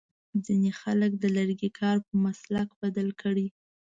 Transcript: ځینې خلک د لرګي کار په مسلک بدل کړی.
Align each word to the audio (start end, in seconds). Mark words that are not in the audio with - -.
ځینې 0.45 0.71
خلک 0.81 1.11
د 1.17 1.23
لرګي 1.37 1.69
کار 1.79 1.97
په 2.07 2.13
مسلک 2.25 2.67
بدل 2.81 3.07
کړی. 3.21 3.47